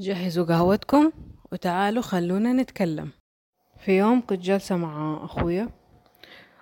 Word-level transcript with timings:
جهزوا 0.00 0.44
قهوتكم 0.44 1.12
وتعالوا 1.52 2.02
خلونا 2.02 2.52
نتكلم. 2.52 3.10
في 3.78 3.98
يوم 3.98 4.26
كنت 4.26 4.40
جالسة 4.40 4.76
مع 4.76 5.24
أخويا 5.24 5.68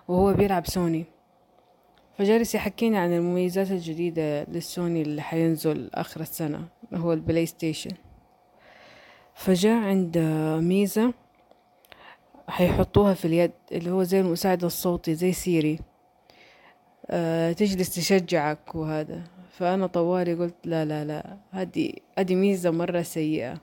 وهو 0.09 0.33
بيلعب 0.33 0.67
سوني. 0.67 1.05
فجالس 2.19 2.55
يحكيني 2.55 2.99
عن 2.99 3.13
المميزات 3.13 3.71
الجديدة 3.71 4.45
للسوني 4.45 5.03
اللي 5.03 5.23
حينزل 5.23 5.91
آخر 5.95 6.21
السنة 6.21 6.69
هو 6.95 7.13
البلاي 7.13 7.47
ستيشن. 7.47 7.91
فجاء 9.35 9.83
عند 9.83 10.19
ميزة 10.63 11.15
حيحطوها 12.49 13.15
في 13.15 13.25
اليد 13.25 13.53
اللي 13.73 13.91
هو 13.91 14.03
زي 14.03 14.21
المساعد 14.21 14.65
الصوتي 14.65 15.15
زي 15.15 15.33
سيري. 15.33 15.79
أه 17.11 17.53
تجلس 17.53 17.95
تشجعك 17.95 18.75
وهذا. 18.75 19.36
فأنا 19.57 19.87
طوالي 19.87 20.35
قلت 20.35 20.55
لا 20.65 20.85
لا 20.85 21.05
لا 21.05 21.37
هذه 21.51 21.93
هذه 22.19 22.35
ميزة 22.35 22.71
مرة 22.71 23.03
سيئة. 23.03 23.61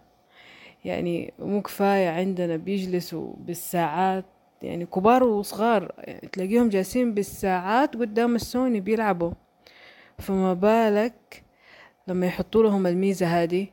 يعني 0.86 1.34
مو 1.40 1.62
كفاية 1.62 2.10
عندنا 2.10 2.56
بيجلسوا 2.56 3.34
بالساعات 3.38 4.26
يعني 4.62 4.86
كبار 4.86 5.24
وصغار 5.24 5.92
يعني 5.98 6.28
تلاقيهم 6.28 6.70
جالسين 6.70 7.14
بالساعات 7.14 7.96
قدام 7.96 8.36
السوني 8.36 8.80
بيلعبوا. 8.80 9.32
فما 10.20 10.54
بالك 10.54 11.44
لما 12.08 12.26
يحطوا 12.26 12.64
لهم 12.64 12.88
الميزة 12.88 13.26
هذه؟ 13.26 13.68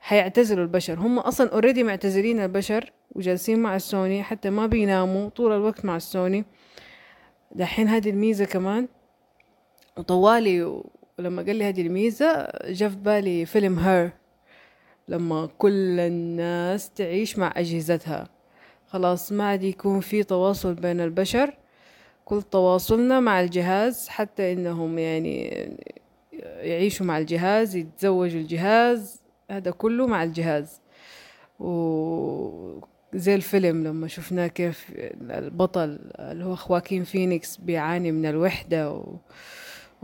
حيعتزلوا 0.00 0.64
البشر. 0.64 0.98
هم 0.98 1.18
أصلا 1.18 1.52
اوريدي 1.52 1.82
معتزلين 1.82 2.40
البشر 2.40 2.92
وجالسين 3.14 3.58
مع 3.58 3.76
السوني 3.76 4.22
حتى 4.22 4.50
ما 4.50 4.66
بيناموا 4.66 5.28
طول 5.28 5.52
الوقت 5.52 5.84
مع 5.84 5.96
السوني. 5.96 6.44
دحين 7.52 7.88
هذه 7.88 8.10
الميزة 8.10 8.44
كمان. 8.44 8.88
وطوالي 9.96 10.82
ولما 11.18 11.42
قال 11.42 11.56
لي 11.56 11.64
هذه 11.64 11.82
الميزة 11.82 12.48
جاء 12.64 12.88
في 12.88 12.96
بالي 12.96 13.46
فيلم 13.46 13.78
هير 13.78 14.10
لما 15.08 15.48
كل 15.58 16.00
الناس 16.00 16.90
تعيش 16.90 17.38
مع 17.38 17.52
أجهزتها. 17.56 18.28
خلاص 18.86 19.32
ما 19.32 19.44
عاد 19.44 19.62
يكون 19.62 20.00
في 20.00 20.22
تواصل 20.22 20.74
بين 20.74 21.00
البشر 21.00 21.54
كل 22.24 22.42
تواصلنا 22.42 23.20
مع 23.20 23.40
الجهاز 23.40 24.08
حتى 24.08 24.52
إنهم 24.52 24.98
يعني 24.98 25.68
يعيشوا 26.42 27.06
مع 27.06 27.18
الجهاز 27.18 27.76
يتزوجوا 27.76 28.40
الجهاز 28.40 29.20
هذا 29.50 29.70
كله 29.70 30.06
مع 30.06 30.22
الجهاز. 30.22 30.80
و 31.60 32.80
زي 33.14 33.34
الفيلم 33.34 33.84
لما 33.84 34.08
شفناه 34.08 34.46
كيف 34.46 34.92
البطل 35.30 35.98
اللي 36.18 36.44
هو 36.44 36.56
خواكين 36.56 37.04
فينيكس 37.04 37.56
بيعاني 37.56 38.12
من 38.12 38.26
الوحدة 38.26 38.90
و... 38.92 39.16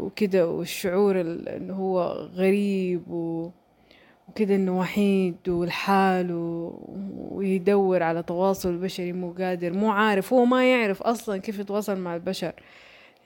وكده 0.01 0.48
والشعور 0.48 1.20
انه 1.20 1.75
هو 1.75 2.03
غريب 2.34 3.11
و... 3.11 3.51
وكده 4.29 4.55
إنه 4.55 4.79
وحيد 4.79 5.48
والحال 5.48 6.33
و... 6.33 6.75
ويدور 7.31 8.03
على 8.03 8.23
تواصل 8.23 8.77
بشري 8.77 9.12
مو 9.12 9.31
قادر 9.33 9.73
مو 9.73 9.91
عارف 9.91 10.33
هو 10.33 10.45
ما 10.45 10.71
يعرف 10.73 11.03
أصلا 11.03 11.37
كيف 11.39 11.59
يتواصل 11.59 11.98
مع 11.98 12.15
البشر. 12.15 12.53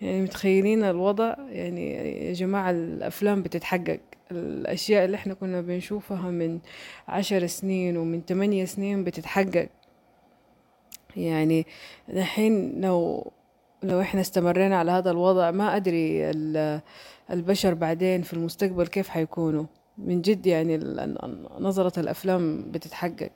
يعني 0.01 0.23
متخيلين 0.23 0.85
الوضع؟ 0.85 1.35
يعني 1.49 1.93
يا 2.29 2.33
جماعة 2.33 2.71
الأفلام 2.71 3.43
بتتحقق. 3.43 4.01
الأشياء 4.31 5.05
اللي 5.05 5.15
إحنا 5.15 5.35
كنا 5.35 5.61
بنشوفها 5.61 6.31
من 6.31 6.59
عشر 7.09 7.47
سنين 7.47 7.97
ومن 7.97 8.25
تمانية 8.25 8.65
سنين 8.65 9.05
بتتحقق. 9.05 9.69
يعني 11.17 11.67
الحين 12.09 12.81
لو 12.81 13.33
لو 13.85 14.01
إحنا 14.01 14.21
استمرينا 14.21 14.79
على 14.79 14.91
هذا 14.91 15.11
الوضع 15.11 15.51
ما 15.51 15.77
أدري 15.77 16.31
البشر 17.31 17.75
بعدين 17.75 18.23
في 18.23 18.33
المستقبل 18.33 18.87
كيف 18.87 19.09
حيكونوا. 19.09 19.65
من 19.99 20.23
جد 20.23 20.47
يعني 20.47 20.77
نظرة 21.59 22.01
الأفلام 22.01 22.71
بتتحقق. 22.71 23.31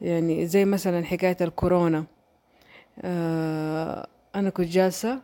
يعني 0.00 0.46
زي 0.46 0.64
مثلا 0.64 1.04
حكاية 1.04 1.36
الكورونا. 1.40 2.04
آه 3.02 4.06
أنا 4.34 4.50
كنت 4.50 4.68
جالسة 4.68 5.20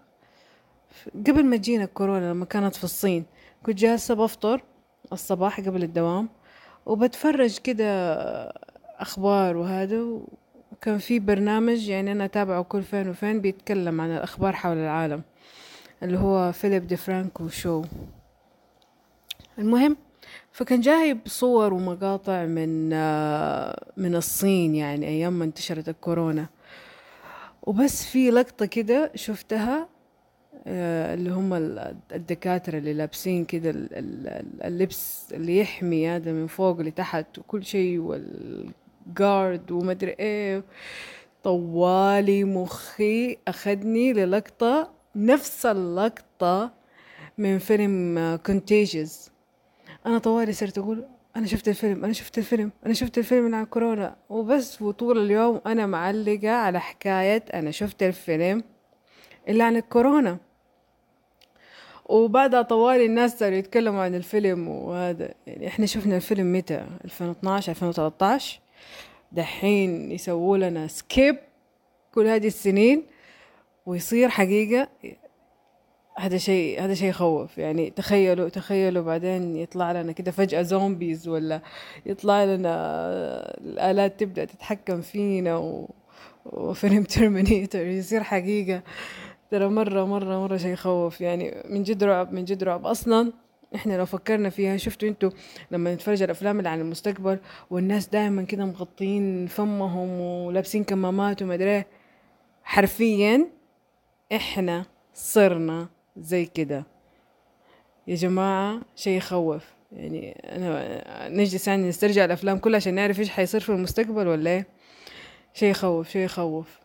قبل 1.26 1.44
ما 1.44 1.56
تجينا 1.56 1.84
الكورونا 1.84 2.30
لما 2.32 2.44
كانت 2.44 2.74
في 2.74 2.84
الصين 2.84 3.24
كنت 3.66 3.78
جالسة 3.78 4.14
بفطر 4.14 4.62
الصباح 5.12 5.60
قبل 5.60 5.82
الدوام 5.82 6.28
وبتفرج 6.86 7.58
كده 7.58 8.14
أخبار 8.98 9.56
وهذا 9.56 10.04
كان 10.80 10.98
في 10.98 11.18
برنامج 11.18 11.88
يعني 11.88 12.12
أنا 12.12 12.24
أتابعه 12.24 12.62
كل 12.62 12.82
فين 12.82 13.08
وفين 13.08 13.40
بيتكلم 13.40 14.00
عن 14.00 14.10
الأخبار 14.10 14.52
حول 14.52 14.76
العالم 14.76 15.22
اللي 16.02 16.18
هو 16.18 16.52
فيليب 16.52 16.86
دي 16.86 16.96
فرانكو 16.96 17.48
show. 17.48 17.84
المهم 19.58 19.96
فكان 20.52 20.80
جايب 20.80 21.18
صور 21.26 21.74
ومقاطع 21.74 22.44
من 22.44 22.88
من 23.96 24.14
الصين 24.16 24.74
يعني 24.74 25.06
أيام 25.06 25.32
ما 25.32 25.44
انتشرت 25.44 25.88
الكورونا. 25.88 26.46
وبس 27.62 28.04
في 28.04 28.30
لقطة 28.30 28.66
كده 28.66 29.10
شفتها 29.14 29.88
اللي 30.66 31.30
هم 31.30 31.54
الدكاترة 32.12 32.78
اللي 32.78 32.92
لابسين 32.94 33.44
كده 33.44 33.70
اللبس 34.64 35.28
اللي 35.32 35.58
يحمي 35.58 36.08
هذا 36.08 36.32
من 36.32 36.46
فوق 36.46 36.80
لتحت 36.80 37.38
وكل 37.38 37.64
شيء 37.64 37.98
وال 37.98 38.68
جارد 39.08 39.70
ومدري 39.70 40.16
إيه. 40.20 40.64
طوالي 41.42 42.44
مخي 42.44 43.36
اخدني 43.48 44.12
للقطة 44.12 44.90
نفس 45.16 45.66
اللقطة 45.66 46.70
من 47.38 47.58
فيلم 47.58 48.38
كونتيجز 48.46 49.30
أنا 50.06 50.18
طوالي 50.18 50.52
صرت 50.52 50.78
أقول 50.78 51.04
أنا 51.36 51.46
شفت 51.46 51.68
الفيلم 51.68 52.04
أنا 52.04 52.12
شفت 52.12 52.38
الفيلم 52.38 52.72
أنا 52.86 52.94
شفت 52.94 53.18
الفيلم 53.18 53.54
عن 53.54 53.64
كورونا. 53.64 54.16
وبس 54.28 54.82
وطول 54.82 55.18
اليوم 55.18 55.60
أنا 55.66 55.86
معلقة 55.86 56.50
على 56.50 56.80
حكاية 56.80 57.44
أنا 57.54 57.70
شفت 57.70 58.02
الفيلم 58.02 58.62
اللي 59.48 59.62
عن 59.62 59.76
الكورونا. 59.76 60.38
وبعدها 62.08 62.62
طوالي 62.62 63.06
الناس 63.06 63.38
صاروا 63.38 63.56
يتكلموا 63.56 64.02
عن 64.02 64.14
الفيلم 64.14 64.68
وهذا 64.68 65.34
يعني 65.46 65.66
إحنا 65.66 65.86
شفنا 65.86 66.16
الفيلم 66.16 66.52
متى؟ 66.52 66.86
2012 67.04 67.72
2013 67.72 68.60
دحين 69.32 70.12
يسووا 70.12 70.58
لنا 70.58 70.86
skip 70.86 71.36
كل 72.14 72.26
هذه 72.26 72.46
السنين 72.46 73.02
ويصير 73.86 74.28
حقيقة 74.28 74.88
هذا 76.18 76.36
شيء 76.38 76.84
هذا 76.84 76.94
شيء 76.94 77.08
يخوف. 77.08 77.58
يعني 77.58 77.90
تخيلوا 77.90 78.48
تخيلوا 78.48 79.02
بعدين 79.02 79.56
يطلع 79.56 79.92
لنا 79.92 80.12
كده 80.12 80.30
فجأة 80.30 80.62
zombies 80.62 81.28
ولا 81.28 81.60
يطلع 82.06 82.44
لنا 82.44 82.74
الآلات 83.60 84.20
تبدأ 84.20 84.44
تتحكم 84.44 85.00
فينا 85.00 85.56
و... 85.56 85.90
وفيلم 86.46 87.04
ترمينيتر 87.04 87.86
يصير 87.86 88.22
حقيقة. 88.22 88.82
ترى 89.50 89.68
مرة 89.68 90.04
مرة 90.04 90.40
مرة 90.40 90.56
شيء 90.56 90.72
يخوف. 90.72 91.20
يعني 91.20 91.62
من 91.68 91.82
جد 91.82 92.04
رعب 92.04 92.32
من 92.32 92.44
جد 92.44 92.64
رعب. 92.64 92.86
أصلا 92.86 93.32
إحنا 93.74 93.94
لو 93.98 94.06
فكرنا 94.06 94.50
فيها 94.50 94.76
شفتوا 94.76 95.08
أنتوا 95.08 95.30
لما 95.70 95.94
نتفرج 95.94 96.22
الافلام 96.22 96.58
اللي 96.58 96.68
عن 96.68 96.80
المستقبل 96.80 97.38
والناس 97.70 98.06
دائما 98.06 98.42
كده 98.42 98.64
مغطين 98.64 99.46
فمهم 99.46 100.20
ولابسين 100.20 100.84
كمامات 100.84 101.42
وما 101.42 101.54
أدري 101.54 101.84
حرفيا 102.64 103.46
إحنا 104.32 104.84
صرنا 105.14 105.88
زي 106.16 106.44
كده. 106.46 106.84
يا 108.06 108.14
جماعة 108.14 108.80
شيء 108.96 109.16
يخوف. 109.16 109.64
يعني 109.92 110.32
أنا 110.32 111.28
نجلس 111.28 111.68
يعني 111.68 111.88
نسترجع 111.88 112.24
الأفلام 112.24 112.58
كلها 112.58 112.76
عشان 112.76 112.94
نعرف 112.94 113.20
إيش 113.20 113.30
حيصير 113.30 113.60
في 113.60 113.68
المستقبل 113.68 114.26
ولا 114.28 114.50
إيه؟ 114.50 114.66
شيء 115.54 115.70
يخوف 115.70 116.08
شيء 116.08 116.22
يخوف. 116.22 116.78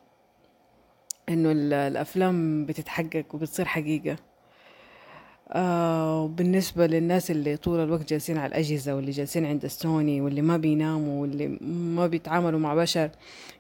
إنه 1.30 1.52
الأفلام 1.88 2.66
بتتحقق 2.66 3.26
وبتصير 3.34 3.66
حقيقة. 3.66 4.16
آه 5.52 6.28
بالنسبة 6.28 6.88
للناس 6.88 7.32
اللي 7.32 7.58
طول 7.58 7.80
الوقت 7.80 8.10
جالسين 8.10 8.38
على 8.38 8.48
الأجهزة 8.48 8.96
واللي 8.96 9.12
جالسين 9.12 9.46
عند 9.46 9.64
السوني 9.66 10.22
واللي 10.22 10.42
ما 10.42 10.58
بيناموا 10.58 11.22
واللي 11.22 11.48
ما 11.96 12.08
بيتعاملوا 12.08 12.60
مع 12.60 12.76
بشر 12.76 13.10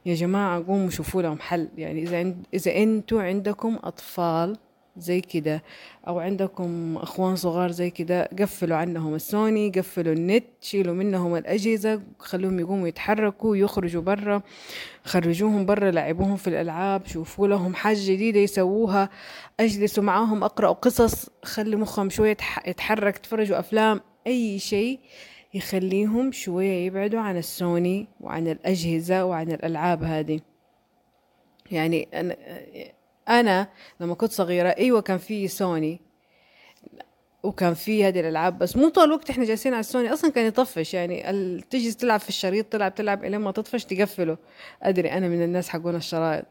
يا 0.05 0.15
جماعة 0.15 0.63
قوموا 0.67 0.89
شوفوا 0.89 1.21
لهم 1.21 1.39
حل. 1.39 1.67
يعني 1.77 2.03
إذا 2.03 2.33
إذا 2.53 2.75
أنتوا 2.75 3.21
عندكم 3.21 3.77
أطفال 3.83 4.57
زي 4.97 5.21
كده. 5.21 5.63
أو 6.07 6.19
عندكم 6.19 6.97
أخوان 6.97 7.35
صغار 7.35 7.71
زي 7.71 7.89
كده 7.89 8.29
قفلوا 8.39 8.77
عنهم 8.77 9.15
السوني 9.15 9.69
قفلوا 9.69 10.13
النت 10.13 10.43
شيلوا 10.61 10.93
منهم 10.93 11.35
الأجهزة 11.35 12.01
خلوهم 12.19 12.59
يقوموا 12.59 12.87
يتحركوا 12.87 13.55
يخرجوا 13.55 14.01
برا 14.01 14.41
خرجوهم 15.03 15.65
برا 15.65 15.91
لعبوهم 15.91 16.35
في 16.35 16.47
الألعاب 16.47 17.05
شوفوا 17.05 17.47
لهم 17.47 17.75
حاجة 17.75 17.97
جديدة 18.01 18.39
يسووها 18.39 19.09
أجلسوا 19.59 20.03
معاهم 20.03 20.43
أقرأوا 20.43 20.73
قصص 20.73 21.29
خلي 21.43 21.75
مخهم 21.75 22.09
شوية 22.09 22.37
يتحرك 22.67 23.17
تفرجوا 23.17 23.59
أفلام 23.59 24.01
أي 24.27 24.59
شيء 24.59 24.99
يخليهم 25.53 26.31
شوية 26.31 26.85
يبعدوا 26.85 27.19
عن 27.19 27.37
السوني 27.37 28.07
وعن 28.21 28.47
الأجهزة 28.47 29.25
وعن 29.25 29.51
الألعاب 29.51 30.03
هذه. 30.03 30.39
يعني 31.71 32.07
أنا 32.13 32.35
أنا 33.29 33.67
لما 33.99 34.15
كنت 34.15 34.31
صغيرة 34.31 34.69
أيوه 34.69 35.01
كان 35.01 35.17
في 35.17 35.47
سوني 35.47 36.01
وكان 37.43 37.73
في 37.73 38.05
هذه 38.05 38.19
الألعاب 38.19 38.57
بس 38.59 38.77
مو 38.77 38.89
طول 38.89 39.03
الوقت 39.03 39.29
إحنا 39.29 39.45
جالسين 39.45 39.73
على 39.73 39.79
السوني 39.79 40.13
أصلا 40.13 40.31
كان 40.31 40.45
يطفش 40.45 40.93
يعني 40.93 41.61
تجي 41.69 41.93
تلعب 41.93 42.19
في 42.19 42.29
الشريط 42.29 42.65
تلعب 42.65 42.95
تلعب 42.95 43.23
الين 43.25 43.39
ما 43.41 43.51
تطفش 43.51 43.85
تقفله. 43.85 44.37
أدري 44.83 45.11
أنا 45.11 45.27
من 45.27 45.43
الناس 45.43 45.69
حقون 45.69 45.95
الشرايط. 45.95 46.45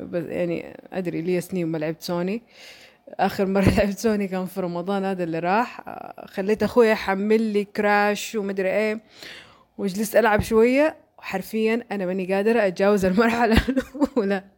بس 0.00 0.24
يعني 0.24 0.80
أدري 0.92 1.22
لي 1.22 1.40
سنين 1.40 1.66
ما 1.66 1.78
لعبت 1.78 2.02
سوني. 2.02 2.42
آخر 3.08 3.46
مرة 3.46 3.68
لعبت 3.78 3.98
سوني 3.98 4.28
كان 4.28 4.46
في 4.46 4.60
رمضان 4.60 5.04
هذا 5.04 5.24
اللي 5.24 5.38
راح. 5.38 5.80
خليت 6.26 6.62
أخوي 6.62 6.88
يحمل 6.88 7.40
لي 7.42 7.64
كراش 7.64 8.34
ومدري 8.34 8.70
إيه 8.70 9.00
وجلست 9.78 10.16
ألعب 10.16 10.40
شوية. 10.42 10.96
وحرفيا 11.18 11.84
أنا 11.92 12.06
ماني 12.06 12.34
قادرة 12.34 12.66
أتجاوز 12.66 13.04
المرحلة 13.04 13.56
الأولى. 13.68 14.53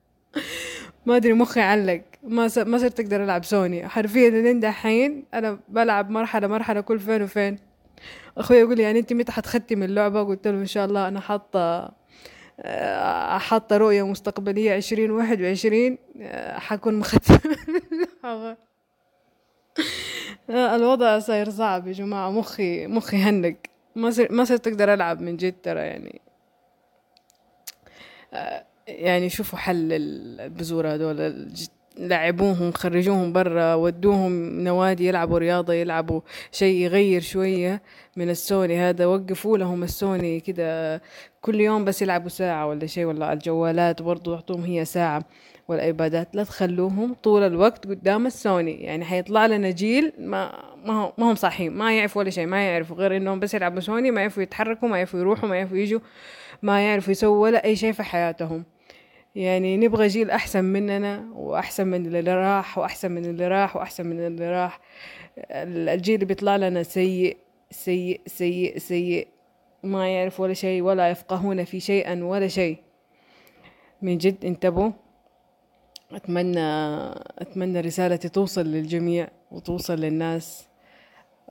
ما 1.06 1.16
أدري 1.16 1.32
مخي 1.32 1.60
علق. 1.60 2.02
ما 2.22 2.48
س... 2.48 2.58
ما 2.58 2.78
صرت 2.78 3.00
أقدر 3.00 3.24
ألعب 3.24 3.44
سوني. 3.44 3.88
حرفيا 3.88 4.30
لين 4.30 4.60
دحين 4.60 5.24
أنا 5.34 5.58
بلعب 5.68 6.10
مرحلة 6.10 6.46
مرحلة 6.46 6.80
كل 6.80 7.00
فين 7.00 7.22
وفين. 7.22 7.58
أخوي 8.38 8.56
يقول 8.56 8.80
يعني 8.80 8.98
أنت 8.98 9.12
متى 9.12 9.32
حتختمي 9.32 9.84
اللعبة؟ 9.84 10.22
قلت 10.22 10.48
له 10.48 10.58
إن 10.58 10.66
شاء 10.66 10.86
الله 10.86 11.08
أنا 11.08 11.20
حاطة 11.20 11.92
آه، 12.60 13.38
حاطة 13.38 13.76
رؤية 13.76 14.06
مستقبلية 14.06 14.74
عشرين 14.74 15.10
واحد 15.10 15.42
وعشرين 15.42 15.98
آه، 16.20 16.58
حكون 16.58 16.94
مختمة 16.94 17.40
آه، 20.50 20.76
الوضع 20.76 21.18
صاير 21.18 21.50
صعب 21.50 21.86
يا 21.86 21.92
جماعة. 21.92 22.30
مخي 22.30 22.86
مخي 22.86 23.16
هنق. 23.16 23.56
ما 23.96 24.10
صرت 24.10 24.30
ما 24.32 24.44
صرت 24.44 24.66
أقدر 24.66 24.94
ألعب 24.94 25.20
من 25.20 25.36
جد 25.36 25.54
ترى 25.62 25.80
يعني. 25.80 26.20
يعني 28.86 29.28
شوفوا 29.28 29.58
حل 29.58 29.92
البذور 29.92 30.88
هذول 30.88 31.48
لعبوهم 31.98 32.72
خرجوهم 32.72 33.32
برا 33.32 33.74
ودوهم 33.74 34.60
نوادي 34.60 35.06
يلعبوا 35.06 35.38
رياضة 35.38 35.72
يلعبوا 35.72 36.20
شيء 36.52 36.76
يغير 36.76 37.20
شوية 37.20 37.82
من 38.16 38.30
السوني 38.30 38.78
هذا. 38.78 39.06
وقفوا 39.06 39.58
لهم 39.58 39.82
السوني 39.82 40.40
كده 40.40 41.02
كل 41.40 41.60
يوم 41.60 41.84
بس 41.84 42.02
يلعبوا 42.02 42.28
ساعة 42.28 42.66
ولا 42.66 42.86
شيء. 42.86 43.04
ولا 43.04 43.32
الجوالات 43.32 44.02
برضو 44.02 44.32
يعطوهم 44.34 44.64
هي 44.64 44.84
ساعة 44.84 45.24
والأيبادات. 45.68 46.36
لا 46.36 46.44
تخلوهم 46.44 47.14
طول 47.22 47.42
الوقت 47.42 47.86
قدام 47.86 48.26
السوني. 48.26 48.72
يعني 48.82 49.04
حيطلع 49.04 49.46
لنا 49.46 49.70
جيل 49.70 50.12
ما 50.18 50.52
ما, 50.84 51.12
ما 51.18 51.30
هم 51.30 51.34
صاحيين 51.34 51.72
ما 51.72 51.96
يعرفوا 51.98 52.22
ولا 52.22 52.30
شيء 52.30 52.46
ما 52.46 52.68
يعرفوا. 52.68 52.96
غير 52.96 53.16
إنهم 53.16 53.40
بس 53.40 53.54
يلعبوا 53.54 53.80
سوني 53.80 54.10
ما 54.10 54.20
يعرفوا 54.20 54.42
يتحركوا 54.42 54.88
ما 54.88 54.96
يعرفوا 54.96 55.20
يروحوا 55.20 55.48
ما 55.48 55.56
يعرفوا 55.56 55.76
يجوا 55.76 56.00
ما 56.62 56.86
يعرفوا 56.86 57.12
يسووا 57.12 57.42
ولا 57.42 57.64
أي 57.64 57.76
شيء 57.76 57.92
في 57.92 58.02
حياتهم. 58.02 58.64
يعني 59.36 59.76
نبغى 59.76 60.06
جيل 60.06 60.30
أحسن 60.30 60.64
مننا 60.64 61.28
وأحسن 61.34 61.86
من 61.86 62.06
اللي 62.06 62.34
راح 62.34 62.78
وأحسن 62.78 63.12
من 63.12 63.24
اللي 63.24 63.48
راح 63.48 63.76
وأحسن 63.76 64.06
من 64.06 64.26
اللي 64.26 64.50
راح. 64.50 64.80
الجيل 65.50 66.14
اللي 66.14 66.26
بيطلع 66.26 66.56
لنا 66.56 66.82
سيء 66.82 67.36
سيء 67.70 68.20
سيء 68.26 68.78
سيء. 68.78 69.28
ما 69.82 70.08
يعرف 70.08 70.40
ولا 70.40 70.54
شيء 70.54 70.82
ولا 70.82 71.10
يفقهون 71.10 71.64
في 71.64 71.80
شيئا 71.80 72.24
ولا 72.24 72.48
شيء. 72.48 72.78
من 74.02 74.18
جد 74.18 74.44
انتبهوا. 74.44 74.90
أتمنى 76.12 76.60
أتمنى 77.38 77.80
رسالتي 77.80 78.28
توصل 78.28 78.66
للجميع 78.66 79.28
وتوصل 79.50 79.94
للناس. 79.94 80.68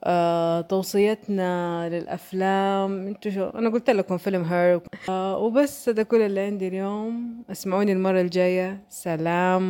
آه، 0.06 0.62
توصيتنا 0.62 1.90
للأفلام. 1.90 3.08
انتو 3.08 3.30
شو 3.30 3.44
أنا 3.50 3.70
قلت 3.70 3.90
لكم 3.90 4.18
فيلم 4.18 4.44
هير. 4.44 4.80
آه، 5.10 5.38
وبس 5.38 5.90
هذا 5.90 6.04
كل 6.04 6.22
اللي 6.22 6.40
عندي 6.40 6.68
اليوم. 6.68 7.44
اسمعوني 7.52 7.92
المرة 7.92 8.22
الجاية. 8.22 8.84
سلام. 8.90 9.66